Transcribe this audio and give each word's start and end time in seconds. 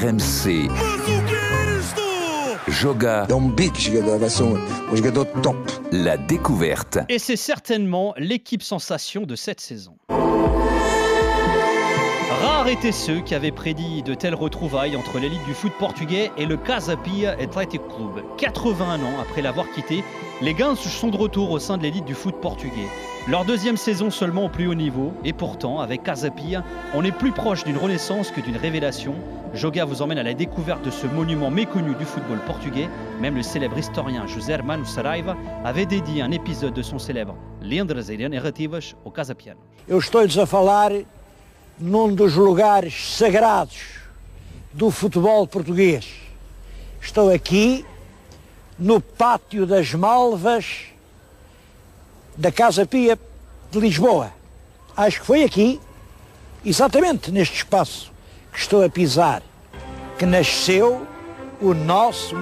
RMC. 0.00 0.70
Joga. 2.68 3.26
La 5.92 6.16
découverte. 6.16 6.98
Et 7.10 7.18
c'est 7.18 7.36
certainement 7.36 8.14
l'équipe 8.16 8.62
sensation 8.62 9.24
de 9.24 9.36
cette 9.36 9.60
saison. 9.60 9.98
Rares 12.40 12.68
étaient 12.68 12.90
ceux 12.90 13.20
qui 13.20 13.34
avaient 13.34 13.50
prédit 13.50 14.02
de 14.02 14.14
telles 14.14 14.34
retrouvailles 14.34 14.96
entre 14.96 15.18
l'élite 15.18 15.44
du 15.44 15.52
foot 15.52 15.72
portugais 15.78 16.30
et 16.38 16.46
le 16.46 16.56
Casa 16.56 16.96
Pia 16.96 17.32
Athletic 17.32 17.82
Club. 17.88 18.24
81 18.38 18.94
ans 19.02 19.20
après 19.20 19.42
l'avoir 19.42 19.70
quitté, 19.70 20.02
les 20.40 20.54
Gains 20.54 20.74
sont 20.74 21.08
de 21.08 21.18
retour 21.18 21.50
au 21.50 21.58
sein 21.58 21.76
de 21.76 21.82
l'élite 21.82 22.06
du 22.06 22.14
foot 22.14 22.34
portugais. 22.40 22.88
Leur 23.28 23.44
deuxième 23.44 23.76
saison 23.76 24.10
seulement 24.10 24.46
au 24.46 24.48
plus 24.48 24.66
haut 24.66 24.74
niveau, 24.74 25.12
et 25.22 25.34
pourtant, 25.34 25.80
avec 25.80 26.02
Casa 26.02 26.30
Pia, 26.30 26.64
on 26.94 27.04
est 27.04 27.12
plus 27.12 27.32
proche 27.32 27.64
d'une 27.64 27.76
renaissance 27.76 28.30
que 28.30 28.40
d'une 28.40 28.56
révélation. 28.56 29.14
Joga 29.52 29.84
vous 29.84 30.00
emmène 30.00 30.16
à 30.16 30.22
la 30.22 30.32
découverte 30.32 30.82
de 30.82 30.90
ce 30.90 31.06
monument 31.06 31.50
méconnu 31.50 31.94
du 31.94 32.06
football 32.06 32.38
portugais. 32.46 32.88
Même 33.20 33.34
le 33.34 33.42
célèbre 33.42 33.76
historien 33.76 34.26
José 34.26 34.52
Hermano 34.52 34.86
Saraiva 34.86 35.36
avait 35.62 35.84
dédié 35.84 36.22
un 36.22 36.30
épisode 36.30 36.72
de 36.72 36.82
son 36.82 36.98
célèbre 36.98 37.36
Leandras 37.60 38.10
e 38.10 38.28
Narrativas 38.28 38.94
au 39.04 39.10
Casa 39.10 39.34
Pia. 39.34 39.56
Eu 39.90 39.98
estou-lhes 39.98 40.38
a 40.38 40.46
num 41.80 42.14
dos 42.14 42.34
lugares 42.34 43.16
sagrados 43.16 43.78
do 44.70 44.90
futebol 44.90 45.46
português. 45.46 46.06
Estou 47.00 47.32
aqui 47.32 47.86
no 48.78 49.00
Pátio 49.00 49.66
das 49.66 49.94
Malvas 49.94 50.82
da 52.36 52.52
Casa 52.52 52.84
Pia 52.84 53.18
de 53.70 53.80
Lisboa. 53.80 54.32
Acho 54.94 55.20
que 55.20 55.26
foi 55.26 55.42
aqui, 55.42 55.80
exatamente 56.64 57.30
neste 57.32 57.56
espaço 57.56 58.12
que 58.52 58.58
estou 58.58 58.84
a 58.84 58.90
pisar, 58.90 59.42
que 60.18 60.26
nasceu 60.26 61.06
o 61.62 61.74
nosso. 61.74 62.36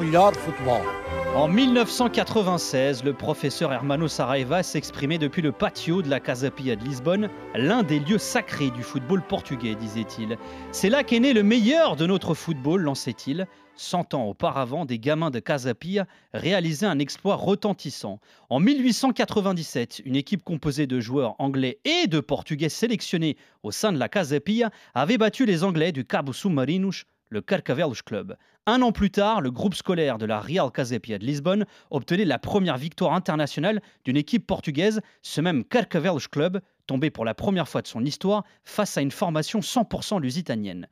En 1.34 1.48
1996, 1.48 3.04
le 3.04 3.12
professeur 3.12 3.72
Hermano 3.72 4.08
Saraiva 4.08 4.62
s'exprimait 4.62 5.18
depuis 5.18 5.42
le 5.42 5.52
patio 5.52 6.02
de 6.02 6.08
la 6.08 6.20
Casa 6.20 6.50
Pia 6.50 6.76
de 6.76 6.84
Lisbonne, 6.84 7.28
l'un 7.54 7.82
des 7.82 7.98
lieux 7.98 8.18
sacrés 8.18 8.70
du 8.70 8.82
football 8.82 9.22
portugais, 9.22 9.74
disait-il. 9.74 10.38
C'est 10.72 10.88
là 10.88 11.04
qu'est 11.04 11.20
né 11.20 11.32
le 11.32 11.42
meilleur 11.42 11.96
de 11.96 12.06
notre 12.06 12.34
football, 12.34 12.82
lançait-il. 12.82 13.46
Cent 13.74 14.14
ans 14.14 14.24
auparavant, 14.24 14.84
des 14.84 14.98
gamins 14.98 15.30
de 15.30 15.38
Casa 15.38 15.74
Pia 15.74 16.06
réalisaient 16.32 16.86
un 16.86 16.98
exploit 16.98 17.36
retentissant. 17.36 18.20
En 18.50 18.60
1897, 18.60 20.02
une 20.04 20.16
équipe 20.16 20.42
composée 20.42 20.86
de 20.86 21.00
joueurs 21.00 21.36
anglais 21.38 21.78
et 21.84 22.06
de 22.06 22.20
portugais 22.20 22.68
sélectionnés 22.68 23.36
au 23.62 23.70
sein 23.70 23.92
de 23.92 23.98
la 23.98 24.08
Casa 24.08 24.40
Pia 24.40 24.70
avait 24.94 25.18
battu 25.18 25.44
les 25.46 25.62
Anglais 25.62 25.92
du 25.92 26.04
Cabo 26.04 26.32
Submarinos 26.32 27.04
le 27.30 27.40
Carcavelos 27.40 28.02
Club. 28.04 28.36
Un 28.66 28.82
an 28.82 28.92
plus 28.92 29.10
tard, 29.10 29.40
le 29.40 29.50
groupe 29.50 29.74
scolaire 29.74 30.18
de 30.18 30.26
la 30.26 30.40
Real 30.40 30.70
Casepia 30.70 31.18
de 31.18 31.24
Lisbonne 31.24 31.66
obtenait 31.90 32.24
la 32.24 32.38
première 32.38 32.76
victoire 32.76 33.14
internationale 33.14 33.80
d'une 34.04 34.16
équipe 34.16 34.46
portugaise, 34.46 35.00
ce 35.22 35.40
même 35.40 35.64
Carcavelos 35.64 36.28
Club, 36.30 36.60
tombé 36.86 37.10
pour 37.10 37.24
la 37.24 37.34
première 37.34 37.68
fois 37.68 37.82
de 37.82 37.86
son 37.86 38.04
histoire 38.04 38.44
face 38.64 38.96
à 38.98 39.00
une 39.00 39.10
formation 39.10 39.60
100% 39.60 40.20
lusitanienne. 40.20 40.88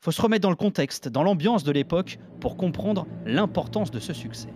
Faut 0.00 0.12
se 0.12 0.22
remettre 0.22 0.42
dans 0.42 0.50
le 0.50 0.56
contexte, 0.56 1.08
dans 1.08 1.22
l'ambiance 1.22 1.64
de 1.64 1.72
l'époque, 1.72 2.18
pour 2.40 2.56
comprendre 2.56 3.06
l'importance 3.24 3.90
de 3.90 3.98
ce 3.98 4.12
succès. 4.12 4.52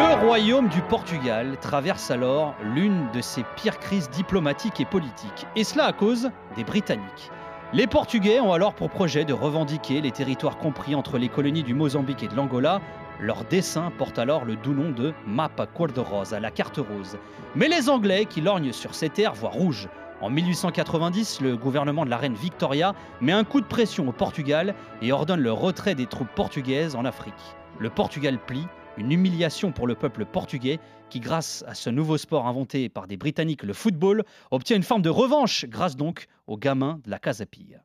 Le 0.00 0.26
royaume 0.26 0.68
du 0.68 0.82
Portugal 0.82 1.58
traverse 1.60 2.10
alors 2.10 2.54
l'une 2.74 3.10
de 3.12 3.20
ses 3.20 3.44
pires 3.56 3.78
crises 3.78 4.08
diplomatiques 4.10 4.80
et 4.80 4.84
politiques, 4.84 5.46
et 5.56 5.64
cela 5.64 5.86
à 5.86 5.92
cause 5.92 6.30
des 6.56 6.64
Britanniques. 6.64 7.30
Les 7.72 7.86
Portugais 7.86 8.40
ont 8.40 8.52
alors 8.52 8.74
pour 8.74 8.90
projet 8.90 9.24
de 9.24 9.32
revendiquer 9.32 10.00
les 10.00 10.10
territoires 10.10 10.58
compris 10.58 10.96
entre 10.96 11.18
les 11.18 11.28
colonies 11.28 11.62
du 11.62 11.72
Mozambique 11.72 12.24
et 12.24 12.26
de 12.26 12.34
l'Angola. 12.34 12.80
Leur 13.20 13.44
dessin 13.44 13.92
porte 13.96 14.18
alors 14.18 14.44
le 14.44 14.56
doux 14.56 14.74
nom 14.74 14.90
de 14.90 15.14
Mapa 15.24 15.66
Cor 15.66 15.86
de 15.86 16.00
Rosa, 16.00 16.40
la 16.40 16.50
carte 16.50 16.78
rose. 16.78 17.16
Mais 17.54 17.68
les 17.68 17.88
Anglais 17.88 18.24
qui 18.24 18.40
lorgnent 18.40 18.72
sur 18.72 18.96
ces 18.96 19.08
terres 19.08 19.34
voient 19.34 19.50
rouge. 19.50 19.88
En 20.20 20.30
1890, 20.30 21.42
le 21.42 21.56
gouvernement 21.56 22.04
de 22.04 22.10
la 22.10 22.16
reine 22.16 22.34
Victoria 22.34 22.92
met 23.20 23.30
un 23.30 23.44
coup 23.44 23.60
de 23.60 23.66
pression 23.66 24.08
au 24.08 24.12
Portugal 24.12 24.74
et 25.00 25.12
ordonne 25.12 25.40
le 25.40 25.52
retrait 25.52 25.94
des 25.94 26.06
troupes 26.06 26.34
portugaises 26.34 26.96
en 26.96 27.04
Afrique. 27.04 27.54
Le 27.78 27.88
Portugal 27.88 28.40
plie, 28.44 28.66
une 28.96 29.12
humiliation 29.12 29.72
pour 29.72 29.86
le 29.86 29.94
peuple 29.94 30.24
portugais 30.24 30.78
qui, 31.08 31.20
grâce 31.20 31.64
à 31.66 31.74
ce 31.74 31.90
nouveau 31.90 32.18
sport 32.18 32.46
inventé 32.46 32.88
par 32.88 33.06
des 33.06 33.16
Britanniques, 33.16 33.62
le 33.62 33.72
football, 33.72 34.24
obtient 34.50 34.76
une 34.76 34.82
forme 34.82 35.02
de 35.02 35.10
revanche 35.10 35.64
grâce 35.66 35.96
donc 35.96 36.26
aux 36.46 36.56
gamins 36.56 37.00
de 37.04 37.10
la 37.10 37.18
Casa 37.18 37.46
Pia. 37.46 37.84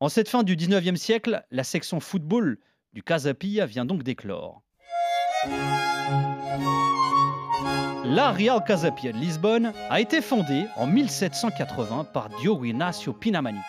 En 0.00 0.08
cette 0.08 0.28
fin 0.28 0.42
du 0.42 0.56
19e 0.56 0.96
siècle, 0.96 1.44
la 1.50 1.64
section 1.64 2.00
football 2.00 2.58
du 2.92 3.02
Casa 3.02 3.34
Pia 3.34 3.66
vient 3.66 3.84
donc 3.84 4.02
d'éclore. 4.02 4.62
La 8.04 8.30
Real 8.32 8.62
Casa 8.64 8.90
Pia 8.90 9.12
de 9.12 9.18
Lisbonne 9.18 9.72
a 9.88 10.00
été 10.00 10.20
fondée 10.20 10.66
en 10.76 10.86
1780 10.86 12.04
par 12.12 12.28
Diogo 12.28 12.64
Inácio 12.64 13.12
Pinamanique. 13.12 13.62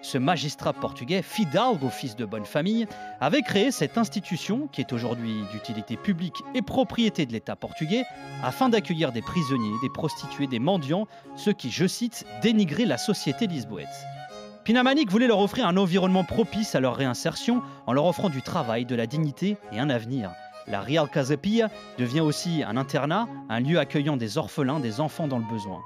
Ce 0.00 0.16
magistrat 0.16 0.72
portugais, 0.72 1.22
fidalgo 1.22 1.88
fils 1.88 2.14
de 2.14 2.24
bonne 2.24 2.44
famille, 2.44 2.86
avait 3.20 3.42
créé 3.42 3.72
cette 3.72 3.98
institution, 3.98 4.68
qui 4.68 4.80
est 4.80 4.92
aujourd'hui 4.92 5.42
d'utilité 5.52 5.96
publique 5.96 6.36
et 6.54 6.62
propriété 6.62 7.26
de 7.26 7.32
l'État 7.32 7.56
portugais, 7.56 8.04
afin 8.44 8.68
d'accueillir 8.68 9.10
des 9.10 9.22
prisonniers, 9.22 9.74
des 9.82 9.90
prostituées, 9.90 10.46
des 10.46 10.60
mendiants, 10.60 11.08
ceux 11.36 11.52
qui, 11.52 11.70
je 11.70 11.86
cite, 11.86 12.24
dénigraient 12.42 12.84
la 12.84 12.98
société 12.98 13.48
lisboète. 13.48 13.88
Pinamanique 14.64 15.10
voulait 15.10 15.26
leur 15.26 15.40
offrir 15.40 15.66
un 15.66 15.76
environnement 15.76 16.24
propice 16.24 16.74
à 16.74 16.80
leur 16.80 16.94
réinsertion 16.94 17.62
en 17.86 17.92
leur 17.92 18.04
offrant 18.04 18.28
du 18.28 18.42
travail, 18.42 18.84
de 18.84 18.94
la 18.94 19.06
dignité 19.06 19.56
et 19.72 19.80
un 19.80 19.90
avenir. 19.90 20.30
La 20.68 20.82
Real 20.82 21.08
Casa 21.08 21.36
Pia 21.36 21.70
devient 21.98 22.20
aussi 22.20 22.62
un 22.62 22.76
internat, 22.76 23.26
un 23.48 23.60
lieu 23.60 23.78
accueillant 23.78 24.18
des 24.18 24.38
orphelins, 24.38 24.78
des 24.78 25.00
enfants 25.00 25.26
dans 25.26 25.38
le 25.38 25.48
besoin. 25.50 25.80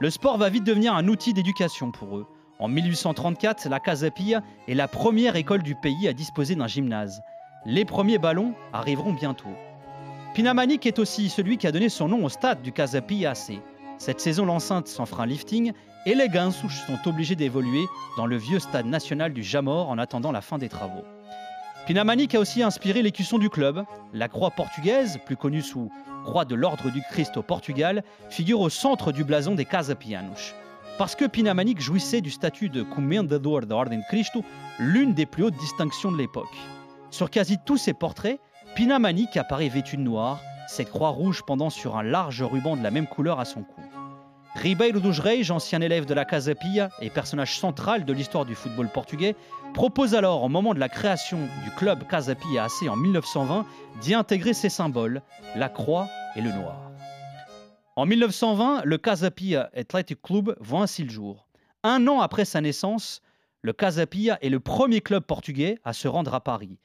Le 0.00 0.10
sport 0.10 0.38
va 0.38 0.48
vite 0.48 0.64
devenir 0.64 0.94
un 0.94 1.06
outil 1.06 1.34
d'éducation 1.34 1.92
pour 1.92 2.16
eux. 2.16 2.26
En 2.62 2.68
1834, 2.68 3.68
la 3.68 3.80
Casa 3.80 4.08
Pia 4.12 4.40
est 4.68 4.74
la 4.74 4.86
première 4.86 5.34
école 5.34 5.64
du 5.64 5.74
pays 5.74 6.06
à 6.06 6.12
disposer 6.12 6.54
d'un 6.54 6.68
gymnase. 6.68 7.24
Les 7.66 7.84
premiers 7.84 8.18
ballons 8.18 8.54
arriveront 8.72 9.12
bientôt. 9.12 9.50
Pinamanique 10.32 10.86
est 10.86 11.00
aussi 11.00 11.28
celui 11.28 11.58
qui 11.58 11.66
a 11.66 11.72
donné 11.72 11.88
son 11.88 12.06
nom 12.06 12.24
au 12.24 12.28
stade 12.28 12.62
du 12.62 12.70
Casa 12.70 13.00
Pia 13.00 13.32
AC. 13.32 13.60
Cette 13.98 14.20
saison, 14.20 14.46
l'enceinte 14.46 14.86
sans 14.86 15.06
frein 15.06 15.26
lifting 15.26 15.72
et 16.06 16.14
les 16.14 16.28
Gansouches 16.28 16.86
sont 16.86 17.08
obligés 17.08 17.34
d'évoluer 17.34 17.84
dans 18.16 18.26
le 18.26 18.36
vieux 18.36 18.60
stade 18.60 18.86
national 18.86 19.32
du 19.32 19.42
Jamor 19.42 19.90
en 19.90 19.98
attendant 19.98 20.30
la 20.30 20.40
fin 20.40 20.58
des 20.58 20.68
travaux. 20.68 21.02
Pinamanique 21.88 22.36
a 22.36 22.38
aussi 22.38 22.62
inspiré 22.62 23.02
l'écusson 23.02 23.38
du 23.38 23.50
club. 23.50 23.84
La 24.12 24.28
croix 24.28 24.52
portugaise, 24.52 25.18
plus 25.26 25.36
connue 25.36 25.62
sous 25.62 25.90
Croix 26.22 26.44
de 26.44 26.54
l'Ordre 26.54 26.92
du 26.92 27.02
Christ 27.10 27.36
au 27.36 27.42
Portugal, 27.42 28.04
figure 28.30 28.60
au 28.60 28.68
centre 28.68 29.10
du 29.10 29.24
blason 29.24 29.56
des 29.56 29.64
Casa. 29.64 29.96
Parce 30.98 31.16
que 31.16 31.24
Pinamanique 31.24 31.80
jouissait 31.80 32.20
du 32.20 32.30
statut 32.30 32.68
de 32.68 32.82
Comendador 32.82 33.62
da 33.62 33.76
Ordem 33.76 34.00
de 34.00 34.06
Cristo, 34.08 34.44
l'une 34.78 35.14
des 35.14 35.26
plus 35.26 35.44
hautes 35.44 35.56
distinctions 35.56 36.12
de 36.12 36.18
l'époque. 36.18 36.54
Sur 37.10 37.30
quasi 37.30 37.58
tous 37.64 37.78
ses 37.78 37.94
portraits, 37.94 38.40
Pinamanique 38.74 39.36
apparaît 39.36 39.68
vêtu 39.68 39.96
de 39.96 40.02
noir, 40.02 40.40
cette 40.68 40.90
croix 40.90 41.08
rouge 41.08 41.42
pendant 41.46 41.70
sur 41.70 41.96
un 41.96 42.02
large 42.02 42.42
ruban 42.42 42.76
de 42.76 42.82
la 42.82 42.90
même 42.90 43.06
couleur 43.06 43.40
à 43.40 43.44
son 43.44 43.62
cou. 43.62 43.80
Ribeiro 44.54 45.00
dos 45.00 45.14
ancien 45.50 45.80
élève 45.80 46.04
de 46.04 46.12
la 46.12 46.26
Casa 46.26 46.54
Pia 46.54 46.90
et 47.00 47.08
personnage 47.08 47.58
central 47.58 48.04
de 48.04 48.12
l'histoire 48.12 48.44
du 48.44 48.54
football 48.54 48.88
portugais, 48.88 49.34
propose 49.72 50.14
alors, 50.14 50.42
au 50.42 50.48
moment 50.50 50.74
de 50.74 50.78
la 50.78 50.90
création 50.90 51.38
du 51.64 51.70
club 51.70 52.06
Casa 52.06 52.34
Pia 52.34 52.64
AC 52.64 52.88
en 52.88 52.96
1920, 52.96 53.64
d'y 54.02 54.14
intégrer 54.14 54.52
ces 54.52 54.68
symboles, 54.68 55.22
la 55.56 55.70
croix 55.70 56.06
et 56.36 56.42
le 56.42 56.52
noir. 56.52 56.91
En 57.94 58.06
1920, 58.06 58.84
le 58.86 58.96
Casa 58.96 59.30
Pia 59.30 59.68
Athletic 59.74 60.22
Club 60.22 60.56
voit 60.60 60.80
ainsi 60.80 61.04
le 61.04 61.10
jour. 61.10 61.46
Un 61.82 62.06
an 62.08 62.22
après 62.22 62.46
sa 62.46 62.62
naissance, 62.62 63.20
le 63.60 63.74
Casa 63.74 64.06
Pia 64.06 64.38
est 64.40 64.48
le 64.48 64.60
premier 64.60 65.02
club 65.02 65.24
portugais 65.24 65.78
à 65.84 65.92
se 65.92 66.08
rendre 66.08 66.32
à 66.32 66.40
Paris. 66.40 66.78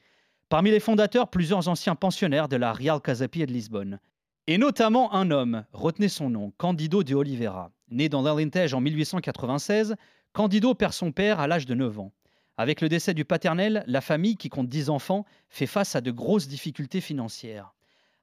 Parmi 0.50 0.70
les 0.70 0.80
fondateurs, 0.80 1.28
plusieurs 1.28 1.66
anciens 1.68 1.94
pensionnaires 1.94 2.46
de 2.46 2.56
la 2.56 2.74
Real 2.74 3.00
Casa 3.00 3.26
Pia 3.26 3.46
de 3.46 3.52
Lisbonne. 3.54 4.00
Et 4.48 4.58
notamment 4.58 5.14
un 5.14 5.30
homme, 5.30 5.64
retenez 5.72 6.10
son 6.10 6.28
nom, 6.28 6.52
Candido 6.58 7.02
de 7.02 7.14
Oliveira. 7.14 7.70
Né 7.90 8.10
dans 8.10 8.20
l'Alentejo 8.20 8.76
en 8.76 8.82
1896, 8.82 9.96
Candido 10.34 10.74
perd 10.74 10.92
son 10.92 11.10
père 11.10 11.40
à 11.40 11.46
l'âge 11.46 11.64
de 11.64 11.74
9 11.74 12.00
ans. 12.00 12.12
Avec 12.58 12.82
le 12.82 12.90
décès 12.90 13.14
du 13.14 13.24
paternel, 13.24 13.82
la 13.86 14.02
famille, 14.02 14.36
qui 14.36 14.50
compte 14.50 14.68
10 14.68 14.90
enfants, 14.90 15.24
fait 15.48 15.66
face 15.66 15.96
à 15.96 16.02
de 16.02 16.10
grosses 16.10 16.48
difficultés 16.48 17.00
financières. 17.00 17.72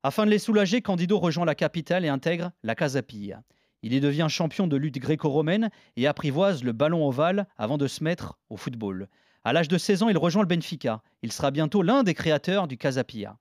Afin 0.07 0.27
de 0.27 0.29
les 0.29 0.37
soulager, 0.37 0.83
Candido 0.83 1.17
rejoint 1.17 1.45
la 1.45 1.55
capitale 1.55 2.05
et 2.05 2.09
intègre 2.09 2.51
la 2.61 2.75
Casa 2.75 3.01
Pia. 3.01 3.41
Il 3.81 3.91
y 3.91 3.99
devient 3.99 4.27
champion 4.29 4.67
de 4.67 4.77
lutte 4.77 4.99
gréco-romaine 4.99 5.71
et 5.95 6.05
apprivoise 6.05 6.63
le 6.63 6.73
ballon 6.73 7.07
ovale 7.07 7.47
avant 7.57 7.79
de 7.79 7.87
se 7.87 8.03
mettre 8.03 8.37
au 8.51 8.55
football. 8.55 9.07
À 9.43 9.51
l'âge 9.51 9.67
de 9.67 9.79
16 9.79 10.03
ans, 10.03 10.09
il 10.09 10.17
rejoint 10.19 10.43
le 10.43 10.47
Benfica. 10.47 11.01
Il 11.23 11.31
sera 11.31 11.49
bientôt 11.49 11.81
l'un 11.81 12.03
des 12.03 12.13
créateurs 12.13 12.67
du 12.67 12.77
Casa 12.77 13.03
Pia. 13.03 13.39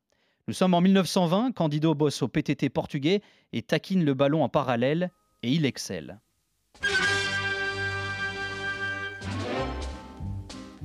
Nous 0.49 0.55
sommes 0.55 0.73
en 0.73 0.81
1920, 0.81 1.53
Candido 1.53 1.95
bosse 1.95 2.23
au 2.23 2.29
PTT 2.29 2.71
portugais 2.71 3.21
et 3.53 3.61
taquine 3.61 4.03
le 4.03 4.15
ballon 4.15 4.43
en 4.43 4.49
parallèle 4.49 5.11
et 5.43 5.53
il 5.53 5.67
excelle. 5.67 6.19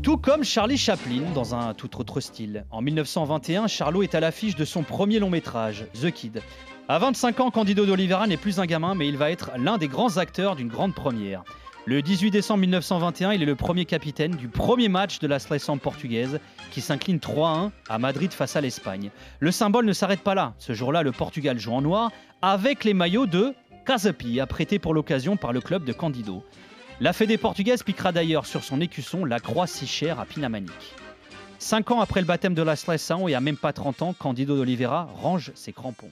Tout 0.01 0.15
comme 0.15 0.45
Charlie 0.45 0.77
Chaplin 0.77 1.23
dans 1.35 1.55
un 1.55 1.73
tout 1.73 1.99
autre 1.99 2.21
style. 2.21 2.65
En 2.71 2.81
1921, 2.81 3.67
Charlot 3.67 4.01
est 4.01 4.15
à 4.15 4.21
l'affiche 4.21 4.55
de 4.55 4.63
son 4.63 4.81
premier 4.83 5.19
long 5.19 5.29
métrage, 5.29 5.85
The 6.01 6.09
Kid. 6.09 6.41
À 6.87 6.99
25 6.99 7.39
ans, 7.41 7.51
Candido 7.51 7.85
d'Oliveira 7.85 8.25
n'est 8.25 8.37
plus 8.37 8.59
un 8.59 8.65
gamin, 8.65 8.95
mais 8.95 9.09
il 9.09 9.17
va 9.17 9.29
être 9.29 9.51
l'un 9.57 9.77
des 9.77 9.89
grands 9.89 10.15
acteurs 10.15 10.55
d'une 10.55 10.69
grande 10.69 10.95
première. 10.95 11.43
Le 11.85 12.01
18 12.01 12.31
décembre 12.31 12.61
1921, 12.61 13.33
il 13.33 13.43
est 13.43 13.45
le 13.45 13.55
premier 13.55 13.83
capitaine 13.83 14.31
du 14.31 14.47
premier 14.47 14.87
match 14.87 15.19
de 15.19 15.27
la 15.27 15.37
sélection 15.37 15.77
portugaise 15.77 16.39
qui 16.71 16.79
s'incline 16.79 17.17
3-1 17.17 17.71
à 17.89 17.99
Madrid 17.99 18.31
face 18.31 18.55
à 18.55 18.61
l'Espagne. 18.61 19.11
Le 19.39 19.51
symbole 19.51 19.85
ne 19.85 19.93
s'arrête 19.93 20.21
pas 20.21 20.35
là. 20.35 20.53
Ce 20.59 20.73
jour-là, 20.73 21.03
le 21.03 21.11
Portugal 21.11 21.59
joue 21.59 21.73
en 21.73 21.81
noir 21.81 22.11
avec 22.41 22.85
les 22.85 22.93
maillots 22.93 23.25
de 23.25 23.53
Casapi, 23.85 24.39
prêtés 24.47 24.79
pour 24.79 24.93
l'occasion 24.93 25.35
par 25.35 25.51
le 25.51 25.59
club 25.59 25.83
de 25.83 25.91
Candido. 25.91 26.43
La 27.01 27.13
Fédé 27.13 27.37
portugaise 27.37 27.81
piquera 27.81 28.11
d'ailleurs 28.11 28.45
sur 28.45 28.61
son 28.61 28.81
écusson 28.81 29.23
la 29.23 29.39
croix 29.39 29.67
si 29.67 29.87
chère 29.87 30.19
à 30.19 30.25
Pinamanique. 30.25 30.95
Cinq 31.57 31.91
ans 31.91 32.01
après 32.01 32.19
le 32.19 32.27
baptême 32.27 32.53
de 32.53 32.61
la 32.61 32.75
sélection 32.75 33.29
et 33.29 33.35
à 33.35 33.39
même 33.39 33.55
pas 33.55 33.71
30 33.71 34.01
ans, 34.01 34.13
Candido 34.13 34.57
d'Oliveira 34.57 35.05
range 35.05 35.53
ses 35.55 35.71
crampons. 35.71 36.11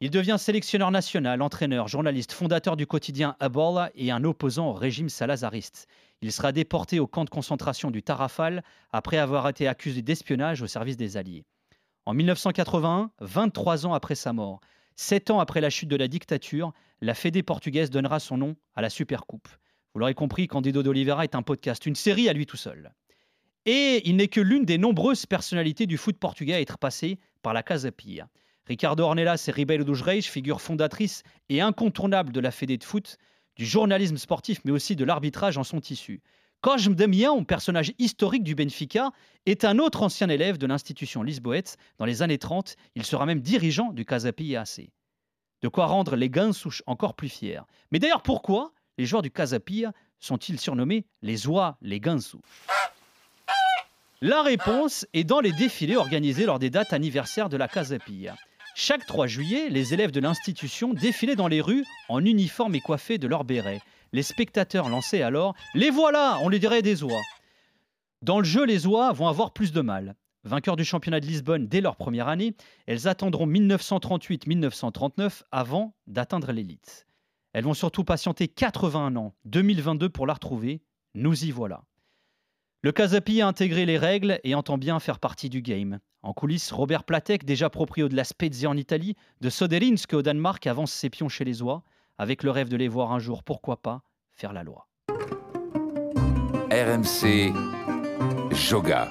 Il 0.00 0.10
devient 0.10 0.36
sélectionneur 0.38 0.92
national, 0.92 1.42
entraîneur, 1.42 1.88
journaliste, 1.88 2.30
fondateur 2.30 2.76
du 2.76 2.86
quotidien 2.86 3.34
Abola 3.40 3.90
et 3.96 4.12
un 4.12 4.22
opposant 4.22 4.68
au 4.68 4.72
régime 4.72 5.08
salazariste. 5.08 5.88
Il 6.22 6.30
sera 6.30 6.52
déporté 6.52 7.00
au 7.00 7.08
camp 7.08 7.24
de 7.24 7.30
concentration 7.30 7.90
du 7.90 8.04
Tarrafal 8.04 8.62
après 8.92 9.18
avoir 9.18 9.48
été 9.48 9.66
accusé 9.66 10.00
d'espionnage 10.00 10.62
au 10.62 10.68
service 10.68 10.96
des 10.96 11.16
Alliés. 11.16 11.44
En 12.06 12.14
1981, 12.14 13.10
23 13.20 13.86
ans 13.86 13.94
après 13.94 14.14
sa 14.14 14.32
mort, 14.32 14.60
7 14.94 15.32
ans 15.32 15.40
après 15.40 15.60
la 15.60 15.70
chute 15.70 15.88
de 15.88 15.96
la 15.96 16.06
dictature, 16.06 16.72
la 17.00 17.14
Fédé 17.14 17.42
portugaise 17.42 17.90
donnera 17.90 18.20
son 18.20 18.36
nom 18.36 18.54
à 18.76 18.80
la 18.82 18.90
Supercoupe. 18.90 19.48
Vous 19.94 20.00
l'aurez 20.00 20.14
compris, 20.14 20.46
Candido 20.46 20.82
d'Oliveira 20.82 21.24
est 21.24 21.34
un 21.34 21.42
podcast, 21.42 21.86
une 21.86 21.94
série 21.94 22.28
à 22.28 22.32
lui 22.32 22.46
tout 22.46 22.56
seul. 22.56 22.92
Et 23.66 24.08
il 24.08 24.16
n'est 24.16 24.28
que 24.28 24.40
l'une 24.40 24.64
des 24.64 24.78
nombreuses 24.78 25.26
personnalités 25.26 25.86
du 25.86 25.96
foot 25.96 26.18
portugais 26.18 26.54
à 26.54 26.60
être 26.60 26.78
passé 26.78 27.18
par 27.42 27.52
la 27.52 27.62
Casa 27.62 27.90
Pia. 27.90 28.28
Ricardo 28.66 29.04
Ornelas 29.04 29.44
et 29.48 29.50
Ribeiro 29.50 29.84
dos 29.84 30.02
Reis, 30.02 30.22
figure 30.22 30.60
fondatrice 30.60 31.22
et 31.48 31.60
incontournable 31.60 32.32
de 32.32 32.40
la 32.40 32.50
Fédé 32.50 32.76
de 32.76 32.84
foot, 32.84 33.16
du 33.56 33.64
journalisme 33.64 34.18
sportif 34.18 34.60
mais 34.64 34.70
aussi 34.70 34.94
de 34.94 35.04
l'arbitrage 35.04 35.58
en 35.58 35.64
sont 35.64 35.80
issus. 35.80 36.22
Cosme 36.60 36.94
Damião, 36.94 37.44
personnage 37.44 37.92
historique 37.98 38.42
du 38.42 38.54
Benfica, 38.54 39.12
est 39.46 39.64
un 39.64 39.78
autre 39.78 40.02
ancien 40.02 40.28
élève 40.28 40.58
de 40.58 40.66
l'institution 40.66 41.22
lisboète. 41.22 41.76
Dans 41.98 42.04
les 42.04 42.22
années 42.22 42.38
30, 42.38 42.74
il 42.94 43.04
sera 43.04 43.26
même 43.26 43.40
dirigeant 43.40 43.92
du 43.92 44.04
Casa 44.04 44.32
Pia 44.32 44.62
AC. 44.62 44.90
De 45.62 45.68
quoi 45.68 45.86
rendre 45.86 46.16
les 46.16 46.28
Gansouches 46.28 46.82
encore 46.86 47.14
plus 47.14 47.28
fiers. 47.28 47.60
Mais 47.90 47.98
d'ailleurs, 47.98 48.22
pourquoi 48.22 48.72
les 48.98 49.06
joueurs 49.06 49.22
du 49.22 49.30
Casa 49.30 49.60
Pia 49.60 49.92
sont-ils 50.18 50.58
surnommés 50.60 51.06
les 51.22 51.46
oies, 51.46 51.78
les 51.80 52.00
Gansous 52.00 52.42
La 54.20 54.42
réponse 54.42 55.06
est 55.14 55.24
dans 55.24 55.40
les 55.40 55.52
défilés 55.52 55.96
organisés 55.96 56.44
lors 56.44 56.58
des 56.58 56.68
dates 56.68 56.92
anniversaires 56.92 57.48
de 57.48 57.56
la 57.56 57.68
Casa 57.68 57.98
Pia. 58.00 58.36
Chaque 58.74 59.06
3 59.06 59.28
juillet, 59.28 59.68
les 59.70 59.94
élèves 59.94 60.10
de 60.10 60.20
l'institution 60.20 60.92
défilaient 60.92 61.36
dans 61.36 61.48
les 61.48 61.60
rues 61.60 61.84
en 62.08 62.24
uniforme 62.24 62.74
et 62.74 62.80
coiffés 62.80 63.18
de 63.18 63.28
leur 63.28 63.44
béret. 63.44 63.80
Les 64.12 64.22
spectateurs 64.22 64.88
lançaient 64.88 65.22
alors 65.22 65.54
Les 65.74 65.90
voilà 65.90 66.38
On 66.42 66.48
les 66.48 66.58
dirait 66.58 66.82
des 66.82 67.02
oies. 67.02 67.22
Dans 68.22 68.38
le 68.38 68.44
jeu, 68.44 68.64
les 68.64 68.86
oies 68.86 69.12
vont 69.12 69.28
avoir 69.28 69.52
plus 69.52 69.72
de 69.72 69.80
mal. 69.80 70.16
Vainqueurs 70.44 70.76
du 70.76 70.84
championnat 70.84 71.20
de 71.20 71.26
Lisbonne 71.26 71.68
dès 71.68 71.80
leur 71.80 71.96
première 71.96 72.28
année, 72.28 72.54
elles 72.86 73.06
attendront 73.06 73.46
1938-1939 73.46 75.42
avant 75.52 75.94
d'atteindre 76.06 76.52
l'élite. 76.52 77.07
Elles 77.52 77.64
vont 77.64 77.74
surtout 77.74 78.04
patienter 78.04 78.48
81 78.48 79.16
ans, 79.16 79.34
2022 79.46 80.08
pour 80.08 80.26
la 80.26 80.34
retrouver. 80.34 80.82
Nous 81.14 81.44
y 81.44 81.50
voilà. 81.50 81.82
Le 82.82 82.92
Casapi 82.92 83.40
a 83.40 83.48
intégré 83.48 83.86
les 83.86 83.98
règles 83.98 84.38
et 84.44 84.54
entend 84.54 84.78
bien 84.78 85.00
faire 85.00 85.18
partie 85.18 85.48
du 85.48 85.62
game. 85.62 85.98
En 86.22 86.32
coulisses, 86.32 86.70
Robert 86.72 87.04
Platek, 87.04 87.44
déjà 87.44 87.70
proprio 87.70 88.08
de 88.08 88.16
la 88.16 88.24
Spezia 88.24 88.68
en 88.68 88.76
Italie, 88.76 89.16
de 89.40 89.50
Soderinsk 89.50 90.12
au 90.12 90.22
Danemark, 90.22 90.66
avance 90.66 90.92
ses 90.92 91.10
pions 91.10 91.28
chez 91.28 91.44
les 91.44 91.62
oies, 91.62 91.82
avec 92.18 92.42
le 92.42 92.50
rêve 92.50 92.68
de 92.68 92.76
les 92.76 92.88
voir 92.88 93.12
un 93.12 93.18
jour, 93.18 93.42
pourquoi 93.42 93.82
pas, 93.82 94.02
faire 94.32 94.52
la 94.52 94.62
loi. 94.62 94.86
RMC 96.70 97.52
Joga. 98.52 99.08